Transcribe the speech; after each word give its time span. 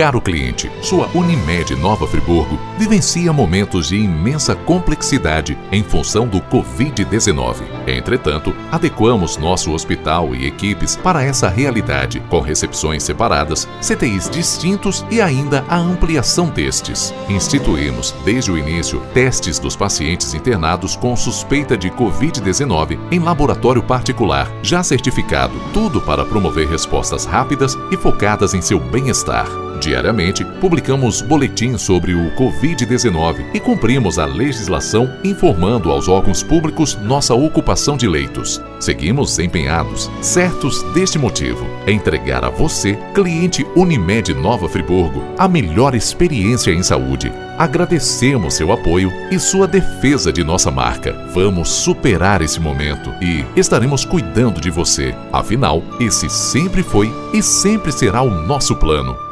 Caro 0.00 0.18
cliente, 0.18 0.72
sua 0.80 1.10
Unimed 1.14 1.76
Nova 1.76 2.06
Friburgo 2.06 2.58
vivencia 2.78 3.34
momentos 3.34 3.88
de 3.88 3.98
imensa 3.98 4.54
complexidade 4.54 5.58
em 5.70 5.82
função 5.82 6.26
do 6.26 6.40
Covid-19. 6.40 7.56
Entretanto, 7.86 8.54
adequamos 8.72 9.36
nosso 9.36 9.70
hospital 9.72 10.34
e 10.34 10.46
equipes 10.46 10.96
para 10.96 11.22
essa 11.22 11.50
realidade, 11.50 12.18
com 12.30 12.40
recepções 12.40 13.02
separadas, 13.02 13.68
CTIs 13.82 14.30
distintos 14.30 15.04
e 15.10 15.20
ainda 15.20 15.66
a 15.68 15.76
ampliação 15.76 16.48
destes. 16.48 17.12
Instituímos, 17.28 18.14
desde 18.24 18.50
o 18.50 18.56
início, 18.56 19.02
testes 19.12 19.58
dos 19.58 19.76
pacientes 19.76 20.32
internados 20.32 20.96
com 20.96 21.14
suspeita 21.14 21.76
de 21.76 21.90
Covid-19 21.90 22.98
em 23.10 23.18
laboratório 23.18 23.82
particular, 23.82 24.50
já 24.62 24.82
certificado, 24.82 25.60
tudo 25.74 26.00
para 26.00 26.24
promover 26.24 26.66
respostas 26.66 27.26
rápidas 27.26 27.76
e 27.90 27.98
focadas 27.98 28.54
em 28.54 28.62
seu 28.62 28.80
bem-estar. 28.80 29.69
Diariamente, 29.80 30.44
publicamos 30.44 31.22
boletins 31.22 31.80
sobre 31.80 32.14
o 32.14 32.30
Covid-19 32.36 33.46
e 33.54 33.58
cumprimos 33.58 34.18
a 34.18 34.26
legislação 34.26 35.10
informando 35.24 35.90
aos 35.90 36.06
órgãos 36.06 36.42
públicos 36.42 36.98
nossa 37.02 37.34
ocupação 37.34 37.96
de 37.96 38.06
leitos. 38.06 38.60
Seguimos 38.78 39.38
empenhados, 39.38 40.10
certos 40.20 40.82
deste 40.92 41.18
motivo, 41.18 41.66
entregar 41.86 42.44
a 42.44 42.50
você, 42.50 42.98
cliente 43.14 43.66
Unimed 43.74 44.34
Nova 44.34 44.68
Friburgo, 44.68 45.22
a 45.38 45.48
melhor 45.48 45.94
experiência 45.94 46.72
em 46.72 46.82
saúde. 46.82 47.32
Agradecemos 47.56 48.54
seu 48.54 48.72
apoio 48.72 49.10
e 49.30 49.38
sua 49.38 49.66
defesa 49.66 50.30
de 50.30 50.44
nossa 50.44 50.70
marca. 50.70 51.14
Vamos 51.32 51.70
superar 51.70 52.42
esse 52.42 52.60
momento 52.60 53.10
e 53.22 53.46
estaremos 53.58 54.04
cuidando 54.04 54.60
de 54.60 54.70
você. 54.70 55.14
Afinal, 55.32 55.82
esse 55.98 56.28
sempre 56.28 56.82
foi 56.82 57.10
e 57.32 57.42
sempre 57.42 57.92
será 57.92 58.20
o 58.20 58.30
nosso 58.30 58.76
plano. 58.76 59.29